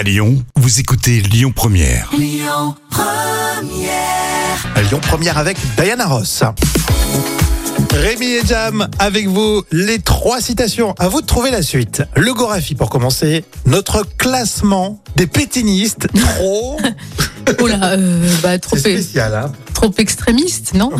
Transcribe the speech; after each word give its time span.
À 0.00 0.02
Lyon, 0.02 0.42
vous 0.56 0.80
écoutez 0.80 1.20
Lyon 1.20 1.52
Première. 1.54 2.10
Lyon 2.16 2.74
première 5.02 5.36
avec 5.36 5.58
Diana 5.76 6.06
Ross. 6.06 6.42
Rémi 7.92 8.24
et 8.24 8.46
Jam 8.46 8.88
avec 8.98 9.28
vous, 9.28 9.62
les 9.70 9.98
trois 9.98 10.40
citations. 10.40 10.94
À 10.98 11.08
vous 11.08 11.20
de 11.20 11.26
trouver 11.26 11.50
la 11.50 11.60
suite. 11.60 12.02
Le 12.16 12.32
Gorafi 12.32 12.74
pour 12.74 12.88
commencer. 12.88 13.44
Notre 13.66 14.04
classement 14.16 15.02
des 15.16 15.26
pétinistes 15.26 16.06
trop. 16.18 16.78
Oh 17.58 17.66
là, 17.66 17.94
euh, 17.94 18.28
bah, 18.42 18.58
trop, 18.58 18.76
C'est 18.76 19.02
spécial, 19.02 19.34
hein 19.34 19.50
trop 19.74 19.92
extrémiste, 19.98 20.74
non 20.74 20.90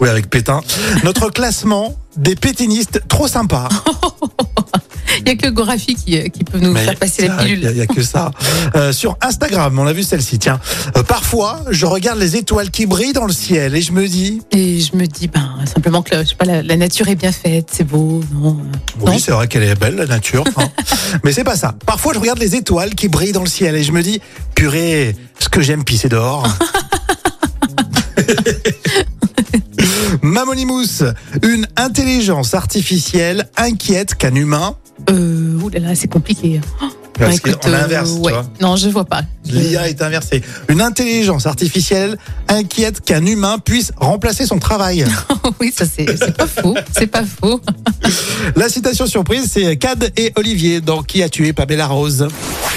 Oui, 0.00 0.08
avec 0.08 0.30
Pétain. 0.30 0.62
Notre 1.04 1.28
classement 1.30 1.96
des 2.16 2.34
pétinistes 2.34 3.02
trop 3.08 3.28
sympas. 3.28 3.68
Il 5.30 5.36
n'y 5.36 5.44
a 5.44 5.48
que 5.48 5.54
Gorafi 5.54 5.94
qui, 5.94 6.18
euh, 6.18 6.28
qui 6.28 6.42
peut 6.42 6.58
nous 6.58 6.74
faire 6.74 6.96
passer 6.96 7.28
la 7.28 7.36
Il 7.42 7.60
pilule. 7.60 7.72
n'y 7.74 7.80
a, 7.80 7.86
que 7.86 8.02
ça. 8.02 8.30
Euh, 8.76 8.92
sur 8.92 9.16
Instagram, 9.20 9.76
on 9.78 9.86
a 9.86 9.92
vu 9.92 10.02
celle-ci. 10.02 10.38
Tiens, 10.38 10.60
Euh, 10.96 11.02
parfois, 11.02 11.60
je 11.70 11.86
regarde 11.86 12.18
les 12.18 12.36
étoiles 12.36 12.70
qui 12.70 12.86
brillent 12.86 13.12
dans 13.12 13.26
le 13.26 13.32
ciel 13.32 13.74
et 13.74 13.82
je 13.82 13.92
me 13.92 14.06
dis, 14.08 14.42
Et 14.52 14.80
je 14.80 14.94
me 14.96 15.06
dis, 15.06 15.28
ben, 15.28 15.56
simplement 15.72 16.02
que 16.02 16.16
je 16.22 16.24
sais 16.28 16.34
pas, 16.34 16.44
la, 16.44 16.62
la 16.62 16.76
nature 16.76 17.08
est 17.08 17.14
bien 17.16 17.32
faite, 17.32 17.68
c'est 17.72 17.84
beau, 17.84 18.22
non 18.34 18.56
oui, 19.00 19.18
c'est 19.20 19.32
vrai 19.32 19.46
qu'elle 19.48 19.62
est 19.62 19.74
belle, 19.78 19.96
la 19.96 20.06
nature. 20.06 20.44
hein. 20.56 20.68
Mais 21.24 21.32
c'est 21.32 21.44
pas 21.44 21.56
ça. 21.56 21.74
Parfois, 21.86 22.12
je 22.14 22.18
regarde 22.18 22.38
les 22.38 22.54
étoiles 22.56 22.94
qui 22.94 23.08
brillent 23.08 23.32
dans 23.32 23.42
le 23.44 23.48
ciel 23.48 23.74
et 23.76 23.82
je 23.82 23.92
me 23.92 24.02
dis, 24.02 24.20
purée, 24.54 25.16
ce 25.38 25.48
que 25.48 25.60
j'aime 25.60 25.84
pisser 25.84 26.08
dehors. 26.08 26.46
Mamonimous, 30.22 31.02
une 31.42 31.66
intelligence 31.76 32.54
artificielle 32.54 33.48
inquiète 33.56 34.14
qu'un 34.14 34.34
humain. 34.34 34.76
Euh, 35.10 35.58
ouh 35.62 35.68
là 35.70 35.80
là, 35.80 35.94
c'est 35.94 36.08
compliqué. 36.08 36.60
Oh, 36.82 36.86
Parce 37.14 37.40
bah, 37.40 37.50
écoute, 37.50 37.62
qu'on 37.62 37.72
euh, 37.72 37.84
inverse, 37.84 38.14
tu 38.14 38.20
ouais. 38.20 38.32
vois. 38.32 38.44
Non, 38.60 38.76
je 38.76 38.88
vois 38.88 39.04
pas. 39.04 39.22
L'IA 39.46 39.88
est 39.88 40.00
inversée. 40.02 40.42
Une 40.68 40.80
intelligence 40.80 41.46
artificielle 41.46 42.16
inquiète 42.48 43.00
qu'un 43.00 43.24
humain 43.26 43.58
puisse 43.58 43.92
remplacer 43.96 44.46
son 44.46 44.58
travail. 44.58 45.04
oui, 45.60 45.72
ça 45.76 45.84
c'est 45.86 46.06
c'est 46.16 46.36
pas 46.36 46.46
faux, 46.46 46.74
c'est 46.96 47.06
pas 47.06 47.24
faux. 47.24 47.60
La 48.56 48.68
citation 48.68 49.06
surprise, 49.06 49.50
c'est 49.52 49.76
Cad 49.76 50.12
et 50.16 50.32
Olivier 50.36 50.80
dans 50.80 51.02
Qui 51.02 51.22
a 51.22 51.28
tué 51.28 51.52
Pamela 51.52 51.86
Rose. 51.86 52.28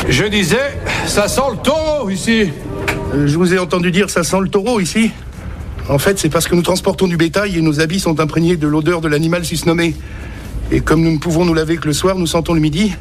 Je 0.09 0.25
disais, 0.25 0.79
ça 1.07 1.27
sent 1.27 1.41
le 1.51 1.57
taureau 1.57 2.09
ici. 2.09 2.49
Euh, 3.13 3.27
Je 3.27 3.37
vous 3.37 3.53
ai 3.53 3.59
entendu 3.59 3.91
dire 3.91 4.09
ça 4.09 4.23
sent 4.23 4.39
le 4.41 4.49
taureau 4.49 4.79
ici. 4.79 5.11
En 5.89 5.99
fait, 5.99 6.17
c'est 6.17 6.29
parce 6.29 6.47
que 6.47 6.55
nous 6.55 6.61
transportons 6.61 7.07
du 7.07 7.17
bétail 7.17 7.57
et 7.57 7.61
nos 7.61 7.81
habits 7.81 7.99
sont 7.99 8.19
imprégnés 8.19 8.55
de 8.55 8.67
l'odeur 8.67 9.01
de 9.01 9.07
l'animal 9.09 9.43
susnommé. 9.43 9.95
Et 10.71 10.81
comme 10.81 11.01
nous 11.01 11.11
ne 11.11 11.17
pouvons 11.19 11.45
nous 11.45 11.53
laver 11.53 11.77
que 11.77 11.85
le 11.87 11.93
soir, 11.93 12.15
nous 12.15 12.27
sentons 12.27 12.53
le 12.53 12.59
midi. 12.59 12.93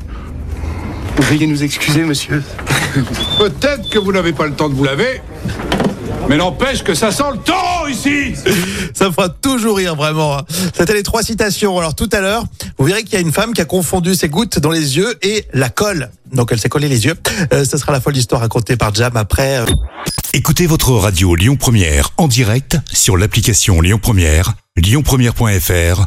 Veuillez 1.19 1.47
nous 1.47 1.63
excuser, 1.63 2.03
monsieur. 2.03 2.43
Peut-être 3.39 3.89
que 3.91 3.99
vous 3.99 4.13
n'avez 4.13 4.33
pas 4.33 4.47
le 4.47 4.53
temps 4.53 4.69
de 4.69 4.75
vous 4.75 4.85
laver, 4.85 5.23
mais 6.29 6.37
n'empêche 6.37 6.83
que 6.85 6.95
ça 6.95 7.11
sent 7.11 7.23
le 7.33 7.39
taureau 7.39 7.89
ici. 7.89 8.35
Ça 8.95 9.07
me 9.09 9.13
fera 9.13 9.29
toujours 9.31 9.79
rire, 9.79 9.97
vraiment. 9.97 10.39
hein. 10.39 10.43
C'était 10.77 10.93
les 10.95 11.03
trois 11.03 11.23
citations. 11.23 11.79
Alors 11.79 11.95
tout 11.95 12.09
à 12.13 12.21
l'heure, 12.21 12.45
vous 12.79 12.85
verrez 12.85 13.03
qu'il 13.03 13.15
y 13.15 13.17
a 13.17 13.21
une 13.21 13.33
femme 13.33 13.53
qui 13.55 13.61
a 13.61 13.65
confondu 13.65 14.15
ses 14.15 14.29
gouttes 14.29 14.59
dans 14.59 14.71
les 14.71 14.97
yeux 14.97 15.15
et 15.23 15.47
la 15.55 15.69
colle. 15.71 16.11
Donc 16.33 16.51
elle 16.53 16.61
s'est 16.61 16.69
collée 16.69 16.89
les 16.89 17.07
yeux. 17.07 17.15
Euh, 17.53 17.65
ce 17.65 17.77
sera 17.79 17.93
la 17.93 18.01
folle 18.01 18.17
histoire 18.17 18.43
racontée 18.43 18.77
par 18.77 18.95
Jam 18.95 19.17
après. 19.17 19.59
euh, 19.59 19.65
Écoutez 20.35 20.67
votre 20.67 20.93
radio 20.93 21.35
Lyon 21.35 21.57
Première 21.57 22.11
en 22.19 22.29
direct 22.29 22.77
sur 22.93 23.17
l'application 23.17 23.81
Lyon 23.81 23.99
Première, 24.01 24.55
lyonpremière.fr 24.77 26.07